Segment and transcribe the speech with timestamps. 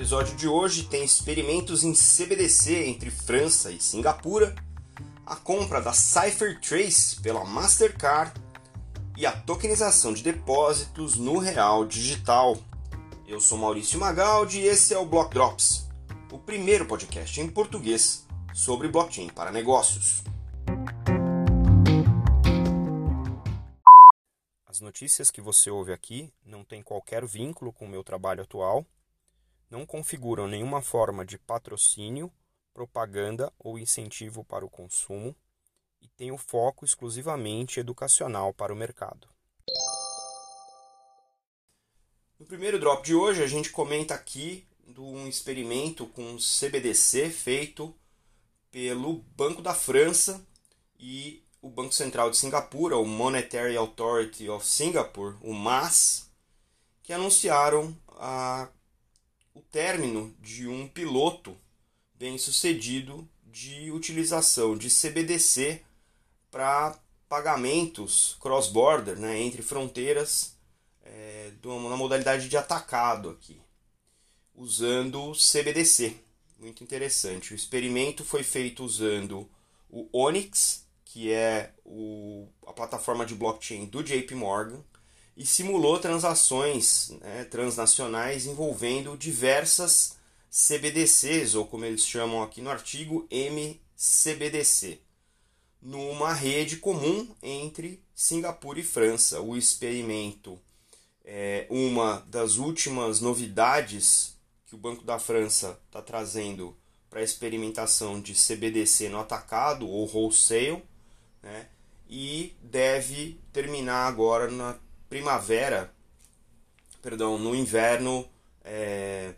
[0.00, 4.54] episódio de hoje tem experimentos em CBDC entre França e Singapura,
[5.26, 8.32] a compra da CipherTrace pela Mastercard
[9.14, 12.56] e a tokenização de depósitos no real digital.
[13.28, 15.86] Eu sou Maurício Magaldi e esse é o Block Drops,
[16.32, 20.22] o primeiro podcast em português sobre blockchain para negócios.
[24.66, 28.86] As notícias que você ouve aqui não têm qualquer vínculo com o meu trabalho atual
[29.70, 32.32] não configuram nenhuma forma de patrocínio,
[32.74, 35.34] propaganda ou incentivo para o consumo
[36.00, 39.28] e têm o foco exclusivamente educacional para o mercado.
[42.38, 47.94] No primeiro drop de hoje, a gente comenta aqui de um experimento com CBDC feito
[48.70, 50.44] pelo Banco da França
[50.98, 56.30] e o Banco Central de Singapura, o Monetary Authority of Singapore, o MAS,
[57.02, 58.68] que anunciaram a
[59.60, 61.54] o término de um piloto
[62.14, 65.82] bem sucedido de utilização de CBDC
[66.50, 70.56] para pagamentos cross-border, né, entre fronteiras,
[71.02, 73.60] é, na modalidade de atacado aqui,
[74.54, 76.16] usando CBDC.
[76.58, 77.52] Muito interessante.
[77.52, 79.48] O experimento foi feito usando
[79.90, 84.82] o Onyx, que é o, a plataforma de blockchain do JP Morgan,
[85.36, 90.16] e simulou transações né, transnacionais envolvendo diversas
[90.50, 95.00] CBDCs, ou como eles chamam aqui no artigo, MCBDC,
[95.80, 99.40] numa rede comum entre Singapura e França.
[99.40, 100.58] O experimento
[101.24, 104.34] é uma das últimas novidades
[104.66, 106.76] que o Banco da França está trazendo
[107.08, 110.82] para a experimentação de CBDC no atacado ou wholesale,
[111.42, 111.68] né?
[112.08, 114.76] e deve terminar agora na
[115.10, 115.92] primavera,
[117.02, 118.26] perdão, no inverno
[118.64, 119.34] é,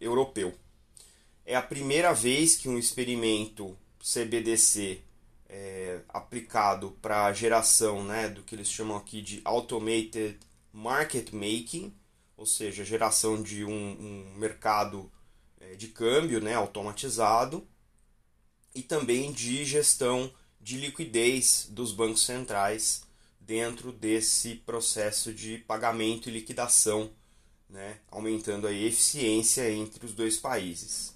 [0.00, 0.54] europeu.
[1.44, 5.02] É a primeira vez que um experimento CBDC
[5.46, 10.38] é, aplicado para a geração né, do que eles chamam aqui de automated
[10.72, 11.92] market making,
[12.34, 15.12] ou seja, geração de um, um mercado
[15.60, 17.66] é, de câmbio né, automatizado
[18.74, 23.02] e também de gestão de liquidez dos bancos centrais
[23.50, 27.10] dentro desse processo de pagamento e liquidação,
[27.68, 31.12] né, aumentando a eficiência entre os dois países.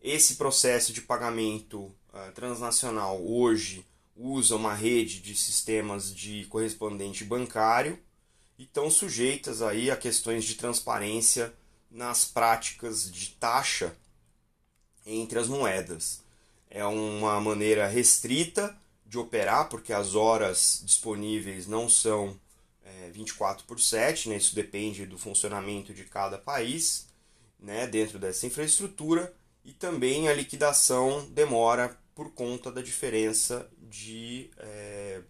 [0.00, 3.84] Esse processo de pagamento uh, transnacional hoje
[4.14, 7.98] usa uma rede de sistemas de correspondente bancário
[8.56, 11.52] e estão sujeitas aí a questões de transparência
[11.90, 13.92] nas práticas de taxa
[15.04, 16.22] entre as moedas.
[16.70, 22.38] É uma maneira restrita de operar, porque as horas disponíveis não são
[22.84, 24.36] é, 24 por 7, né?
[24.36, 27.06] isso depende do funcionamento de cada país
[27.58, 27.86] né?
[27.86, 29.32] dentro dessa infraestrutura,
[29.64, 35.20] e também a liquidação demora por conta da diferença de, é,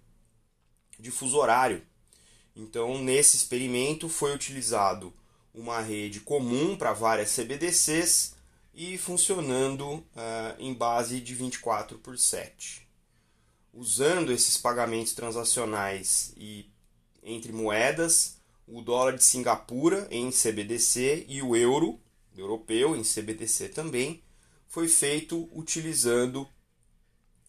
[0.99, 1.83] de fuso horário.
[2.55, 5.13] Então, nesse experimento foi utilizado
[5.55, 8.35] uma rede comum para várias CBDCs
[8.75, 10.05] e funcionando uh,
[10.59, 12.86] em base de 24 por 7
[13.77, 16.71] usando esses pagamentos transacionais e
[17.23, 22.01] entre moedas, o dólar de Singapura em CBDC e o euro
[22.37, 24.23] europeu em CBDC também,
[24.67, 26.49] foi feito utilizando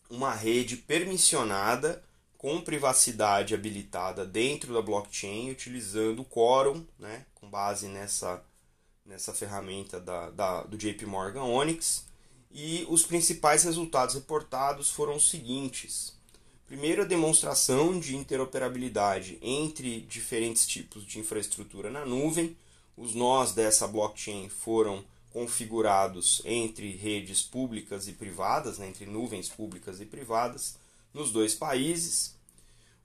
[0.09, 2.03] uma rede permissionada
[2.37, 8.43] com privacidade habilitada dentro da blockchain, utilizando o Quorum, né, com base nessa,
[9.05, 12.05] nessa ferramenta da, da, do JP Morgan Onyx.
[12.51, 16.16] E os principais resultados reportados foram os seguintes.
[16.67, 22.57] Primeiro, a demonstração de interoperabilidade entre diferentes tipos de infraestrutura na nuvem.
[22.97, 25.01] Os nós dessa blockchain foram
[25.31, 30.75] configurados entre redes públicas e privadas, né, entre nuvens públicas e privadas,
[31.13, 32.35] nos dois países.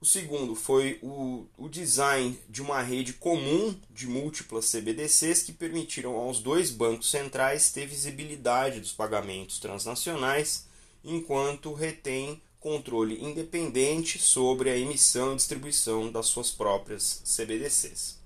[0.00, 6.16] O segundo foi o, o design de uma rede comum de múltiplas CBDCs que permitiram
[6.16, 10.66] aos dois bancos centrais ter visibilidade dos pagamentos transnacionais,
[11.04, 18.20] enquanto retém controle independente sobre a emissão e distribuição das suas próprias CBDCs.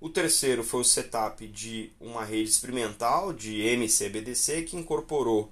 [0.00, 5.50] O terceiro foi o setup de uma rede experimental de MCBDC que incorporou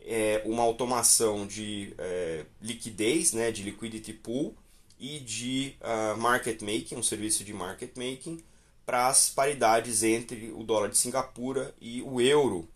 [0.00, 4.54] é, uma automação de é, liquidez, né, de liquidity pool
[4.98, 8.42] e de uh, market making, um serviço de market making
[8.86, 12.68] para as paridades entre o dólar de Singapura e o euro,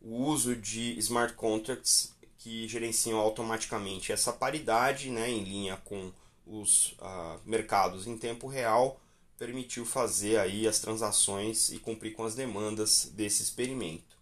[0.00, 6.12] o uso de smart contracts que gerenciam automaticamente essa paridade, né, em linha com
[6.46, 9.00] os uh, mercados em tempo real,
[9.36, 14.16] permitiu fazer aí as transações e cumprir com as demandas desse experimento.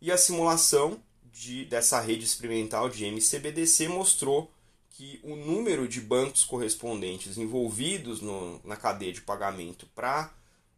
[0.00, 1.00] E a simulação
[1.32, 4.50] de, dessa rede experimental de MCBDC mostrou
[4.90, 10.32] que o número de bancos correspondentes envolvidos no, na cadeia de pagamento para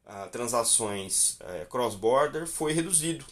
[0.05, 3.25] uh, transações uh, cross-border foi reduzido.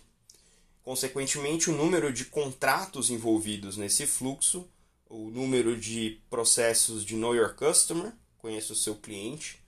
[0.87, 4.69] Consequentemente, o número de contratos envolvidos nesse fluxo,
[5.11, 9.59] o número de processos de Know Your Customer, conheça o seu cliente,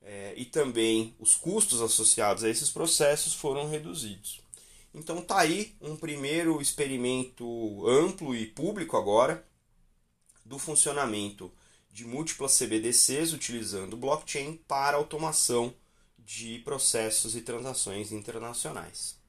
[0.00, 4.40] é, e também os custos associados a esses processos foram reduzidos.
[4.94, 9.46] Então tá aí um primeiro experimento amplo e público agora
[10.46, 11.52] do funcionamento
[11.92, 15.74] de múltiplas CBDCs utilizando blockchain para automação
[16.18, 19.22] de processos e transações internacionais.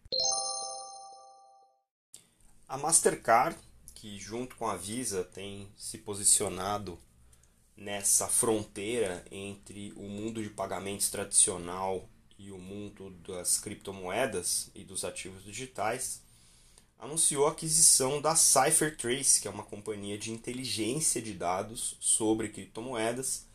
[2.68, 3.56] A Mastercard,
[3.94, 6.98] que junto com a Visa tem se posicionado
[7.78, 12.10] nessa fronteira entre o mundo de pagamentos tradicional
[12.40, 16.24] e o mundo das criptomoedas e dos ativos digitais,
[16.98, 23.46] anunciou a aquisição da CipherTrace, que é uma companhia de inteligência de dados sobre criptomoedas,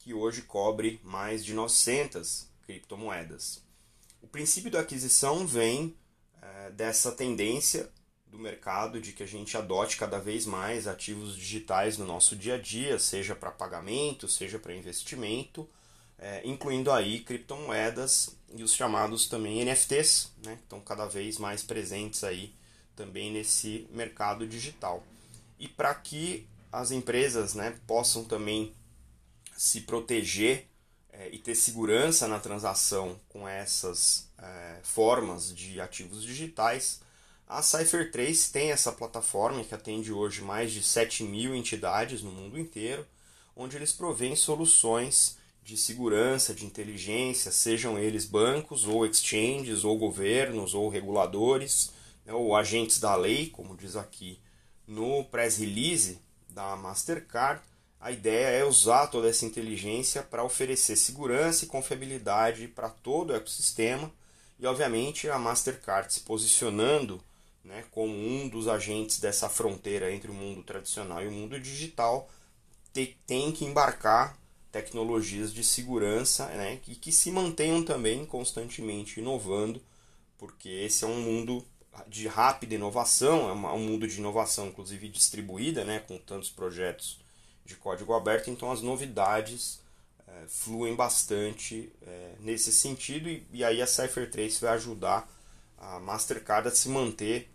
[0.00, 3.62] que hoje cobre mais de 900 criptomoedas.
[4.20, 5.96] O princípio da aquisição vem
[6.42, 7.88] é, dessa tendência
[8.30, 12.54] do mercado de que a gente adote cada vez mais ativos digitais no nosso dia
[12.54, 15.68] a dia, seja para pagamento, seja para investimento,
[16.18, 21.62] é, incluindo aí criptomoedas e os chamados também NFTs, né, que estão cada vez mais
[21.62, 22.52] presentes aí
[22.94, 25.04] também nesse mercado digital.
[25.58, 28.74] E para que as empresas né, possam também
[29.56, 30.66] se proteger
[31.10, 37.00] é, e ter segurança na transação com essas é, formas de ativos digitais,
[37.48, 42.58] a Cypher3 tem essa plataforma que atende hoje mais de 7 mil entidades no mundo
[42.58, 43.06] inteiro,
[43.56, 50.74] onde eles provêm soluções de segurança, de inteligência, sejam eles bancos, ou exchanges, ou governos,
[50.74, 51.90] ou reguladores,
[52.26, 54.38] né, ou agentes da lei, como diz aqui
[54.86, 56.18] no press release
[56.50, 57.62] da Mastercard.
[57.98, 63.36] A ideia é usar toda essa inteligência para oferecer segurança e confiabilidade para todo o
[63.36, 64.12] ecossistema
[64.58, 67.22] e, obviamente, a Mastercard se posicionando
[67.68, 72.28] né, como um dos agentes dessa fronteira entre o mundo tradicional e o mundo digital,
[73.26, 74.36] tem que embarcar
[74.72, 79.80] tecnologias de segurança né, e que se mantenham também constantemente inovando,
[80.38, 81.64] porque esse é um mundo
[82.06, 87.20] de rápida inovação, é um mundo de inovação inclusive distribuída, né, com tantos projetos
[87.64, 89.80] de código aberto, então as novidades
[90.26, 95.28] é, fluem bastante é, nesse sentido e, e, aí a Cypher3 vai ajudar
[95.76, 97.48] a Mastercard a se manter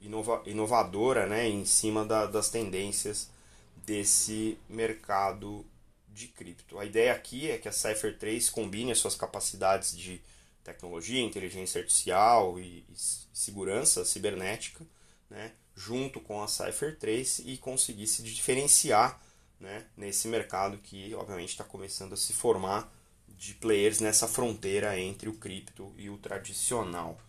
[0.00, 3.30] inova, inovadora né, em cima da, das tendências
[3.76, 5.64] desse mercado
[6.08, 6.78] de cripto.
[6.78, 10.20] A ideia aqui é que a Cypher3 combine as suas capacidades de
[10.64, 12.94] tecnologia, inteligência artificial e, e
[13.32, 14.84] segurança cibernética,
[15.30, 19.20] né, junto com a Cypher3 e conseguir se diferenciar
[19.60, 22.92] né, nesse mercado que, obviamente, está começando a se formar
[23.28, 27.20] de players nessa fronteira entre o cripto e o tradicional.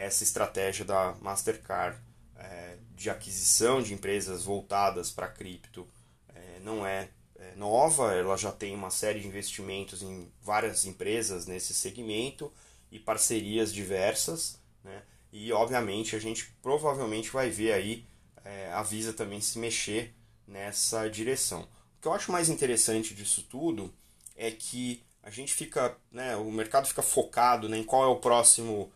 [0.00, 1.98] Essa estratégia da Mastercard
[2.36, 5.88] é, de aquisição de empresas voltadas para cripto
[6.34, 7.08] é, não é
[7.38, 12.52] é, nova, ela já tem uma série de investimentos em várias empresas nesse segmento
[12.90, 15.02] e parcerias diversas, né?
[15.32, 18.04] E obviamente a gente provavelmente vai ver aí
[18.44, 20.14] é, a Visa também se mexer
[20.46, 21.62] nessa direção.
[21.62, 23.92] O que eu acho mais interessante disso tudo
[24.34, 28.16] é que a gente fica, né, o mercado fica focado né, em qual é o
[28.16, 28.90] próximo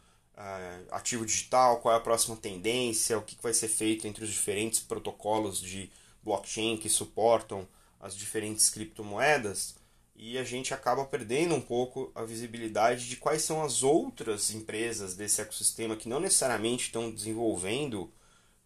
[0.90, 4.80] ativo digital, qual é a próxima tendência, o que vai ser feito entre os diferentes
[4.80, 5.90] protocolos de
[6.22, 7.66] blockchain que suportam
[8.00, 9.76] as diferentes criptomoedas
[10.14, 15.16] e a gente acaba perdendo um pouco a visibilidade de quais são as outras empresas
[15.16, 18.08] desse ecossistema que não necessariamente estão desenvolvendo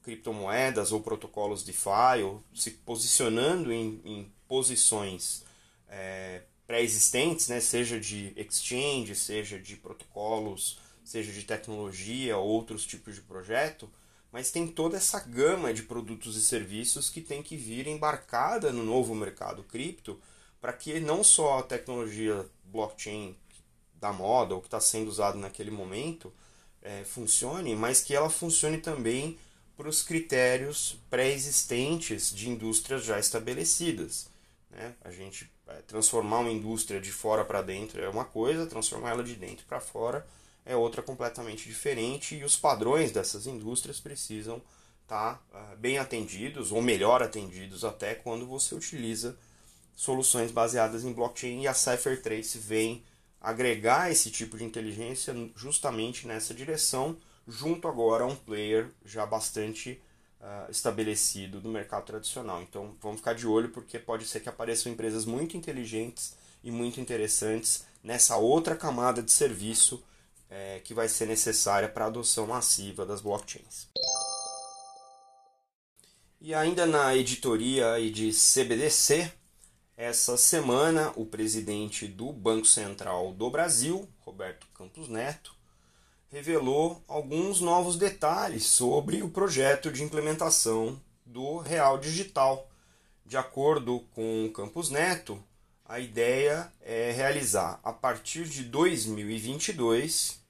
[0.02, 5.44] criptomoedas ou protocolos DeFi ou se posicionando em, em posições
[5.88, 13.20] é, pré-existentes, né, seja de exchange, seja de protocolos, seja de tecnologia, outros tipos de
[13.20, 13.88] projeto,
[14.32, 18.84] mas tem toda essa gama de produtos e serviços que tem que vir embarcada no
[18.84, 20.20] novo mercado cripto
[20.60, 23.36] para que não só a tecnologia blockchain
[23.94, 26.32] da moda ou que está sendo usado naquele momento
[26.82, 29.38] é, funcione, mas que ela funcione também
[29.76, 34.28] para os critérios pré-existentes de indústrias já estabelecidas.
[34.70, 34.92] Né?
[35.04, 39.22] A gente é, transformar uma indústria de fora para dentro é uma coisa, transformar ela
[39.22, 40.26] de dentro para fora
[40.66, 44.60] é outra completamente diferente e os padrões dessas indústrias precisam
[45.02, 49.38] estar tá, uh, bem atendidos ou melhor atendidos até quando você utiliza
[49.94, 53.04] soluções baseadas em blockchain e a Cypher3 vem
[53.40, 60.02] agregar esse tipo de inteligência justamente nessa direção junto agora a um player já bastante
[60.40, 62.60] uh, estabelecido no mercado tradicional.
[62.60, 67.00] Então vamos ficar de olho porque pode ser que apareçam empresas muito inteligentes e muito
[67.00, 70.02] interessantes nessa outra camada de serviço
[70.50, 73.88] é, que vai ser necessária para a adoção massiva das blockchains.
[76.40, 79.32] E ainda na editoria de CBDC,
[79.96, 85.56] essa semana o presidente do Banco Central do Brasil, Roberto Campos Neto,
[86.28, 92.68] revelou alguns novos detalhes sobre o projeto de implementação do Real Digital.
[93.24, 95.42] De acordo com Campos Neto,
[95.88, 100.40] a ideia é realizar a partir de 2022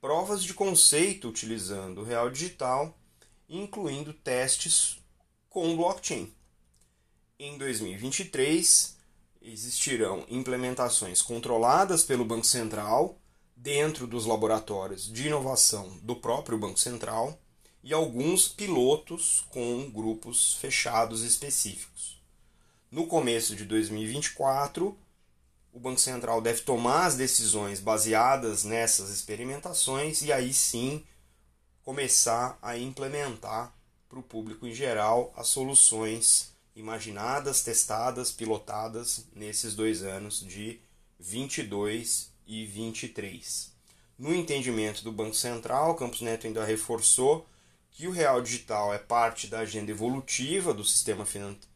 [0.00, 2.96] provas de conceito utilizando o Real Digital,
[3.48, 4.98] incluindo testes
[5.50, 6.32] com blockchain.
[7.40, 8.96] Em 2023,
[9.42, 13.20] existirão implementações controladas pelo Banco Central
[13.56, 17.40] dentro dos laboratórios de inovação do próprio Banco Central
[17.82, 22.17] e alguns pilotos com grupos fechados específicos.
[22.90, 24.96] No começo de 2024,
[25.74, 31.04] o Banco Central deve tomar as decisões baseadas nessas experimentações e aí sim
[31.84, 33.74] começar a implementar
[34.08, 40.80] para o público em geral as soluções imaginadas, testadas, pilotadas nesses dois anos de
[41.20, 43.70] 22 e 23.
[44.18, 47.46] No entendimento do Banco Central, Campos Neto ainda reforçou
[47.98, 51.26] que o real digital é parte da agenda evolutiva do sistema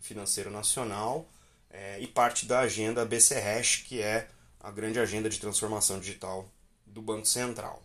[0.00, 1.26] financeiro nacional
[1.68, 4.28] é, e parte da agenda BC Hash, que é
[4.60, 6.48] a grande agenda de transformação digital
[6.86, 7.82] do Banco Central.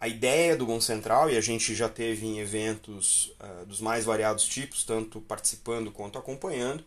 [0.00, 4.04] A ideia do Banco Central, e a gente já teve em eventos uh, dos mais
[4.04, 6.84] variados tipos, tanto participando quanto acompanhando,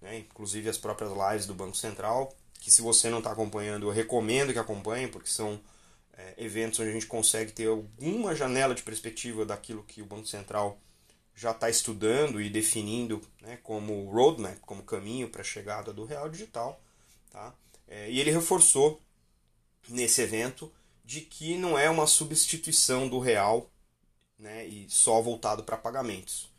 [0.00, 3.92] né, inclusive as próprias lives do Banco Central, que se você não está acompanhando, eu
[3.92, 5.60] recomendo que acompanhe, porque são
[6.16, 10.26] é, eventos onde a gente consegue ter alguma janela de perspectiva daquilo que o Banco
[10.26, 10.80] Central
[11.34, 16.28] já está estudando e definindo né, como roadmap, como caminho para a chegada do real
[16.30, 16.80] digital.
[17.30, 17.54] Tá?
[17.86, 19.00] É, e ele reforçou
[19.88, 20.72] nesse evento
[21.04, 23.70] de que não é uma substituição do real
[24.38, 26.50] né, e só voltado para pagamentos.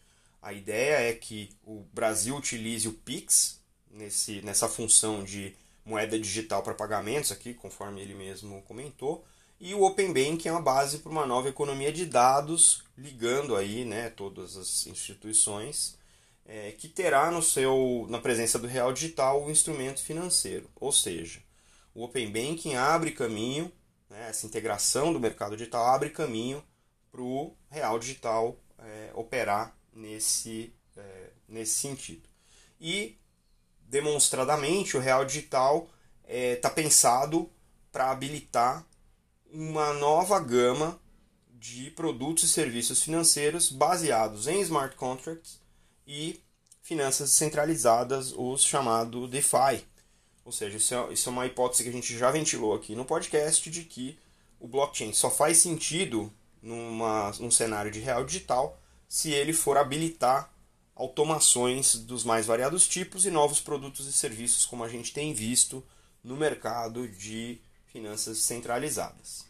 [0.42, 3.60] A ideia é que o Brasil utilize o Pix
[3.90, 9.26] nesse, nessa função de moeda digital para pagamentos, aqui, conforme ele mesmo comentou,
[9.60, 13.84] e o Open Banking é uma base para uma nova economia de dados, ligando aí
[13.84, 15.98] né, todas as instituições,
[16.46, 20.70] é, que terá no seu, na presença do real digital o instrumento financeiro.
[20.76, 21.42] Ou seja,
[21.94, 23.72] o Open Banking abre caminho,
[24.10, 26.64] né, essa integração do mercado digital abre caminho
[27.12, 32.30] para o real digital é, operar nesse, é, nesse sentido.
[32.80, 33.18] E,
[33.82, 35.90] demonstradamente, o real digital
[36.28, 37.50] está é, pensado
[37.92, 38.87] para habilitar
[39.51, 41.00] uma nova gama
[41.51, 45.60] de produtos e serviços financeiros baseados em smart contracts
[46.06, 46.39] e
[46.82, 49.84] finanças centralizadas, os chamado DeFi.
[50.46, 53.04] Ou seja, isso é, isso é uma hipótese que a gente já ventilou aqui no
[53.04, 54.18] podcast de que
[54.60, 60.51] o blockchain só faz sentido numa, num cenário de real digital se ele for habilitar
[60.96, 65.84] automações dos mais variados tipos e novos produtos e serviços, como a gente tem visto
[66.24, 67.60] no mercado de
[67.98, 69.48] finanças centralizadas.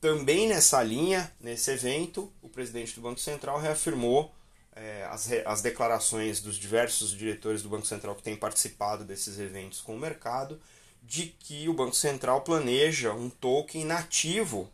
[0.00, 4.32] Também nessa linha, nesse evento, o presidente do Banco Central reafirmou
[4.72, 9.80] é, as, as declarações dos diversos diretores do Banco Central que têm participado desses eventos
[9.80, 10.60] com o mercado,
[11.02, 14.70] de que o Banco Central planeja um token nativo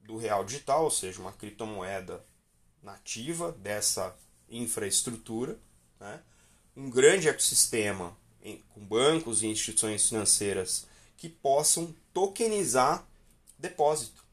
[0.00, 2.22] do real digital, ou seja, uma criptomoeda
[2.82, 4.14] nativa dessa
[4.48, 5.58] infraestrutura,
[5.98, 6.20] né?
[6.76, 10.86] um grande ecossistema em, com bancos e instituições financeiras
[11.16, 13.06] que possam tokenizar
[13.58, 14.24] depósito.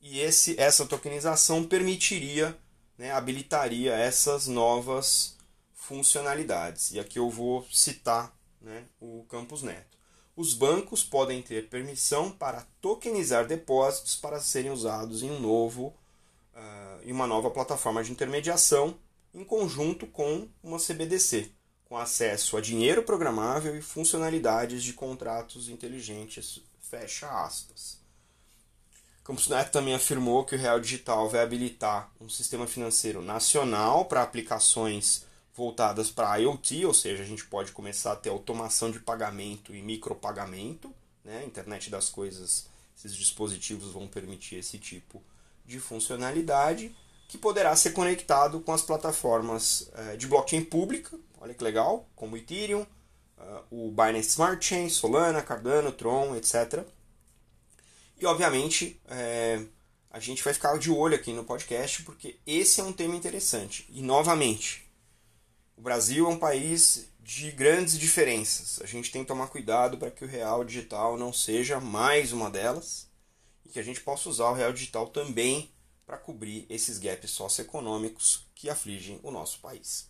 [0.00, 2.56] E esse, essa tokenização permitiria,
[2.96, 5.36] né, habilitaria essas novas
[5.74, 6.92] funcionalidades.
[6.92, 9.98] E aqui eu vou citar né, o Campus Neto.
[10.36, 15.94] Os bancos podem ter permissão para tokenizar depósitos para serem usados em um novo
[16.54, 18.96] uh, em uma nova plataforma de intermediação
[19.34, 21.52] em conjunto com uma CBDC,
[21.90, 27.98] com acesso a dinheiro programável e funcionalidades de contratos inteligentes, fecha aspas.
[29.24, 34.22] Campos Neto também afirmou que o Real Digital vai habilitar um sistema financeiro nacional para
[34.22, 39.74] aplicações voltadas para IoT, ou seja, a gente pode começar a ter automação de pagamento
[39.74, 40.94] e micropagamento,
[41.24, 41.44] né?
[41.44, 45.20] Internet das coisas, esses dispositivos vão permitir esse tipo
[45.66, 46.94] de funcionalidade
[47.30, 52.34] que poderá ser conectado com as plataformas eh, de blockchain pública, olha que legal, como
[52.34, 56.84] o Ethereum, uh, o Binance Smart Chain, Solana, Cardano, Tron, etc.
[58.20, 59.64] E obviamente é,
[60.10, 63.86] a gente vai ficar de olho aqui no podcast porque esse é um tema interessante.
[63.88, 64.86] E novamente,
[65.76, 68.80] o Brasil é um país de grandes diferenças.
[68.82, 72.50] A gente tem que tomar cuidado para que o real digital não seja mais uma
[72.50, 73.08] delas
[73.64, 75.70] e que a gente possa usar o real digital também
[76.04, 80.09] para cobrir esses gaps socioeconômicos que afligem o nosso país.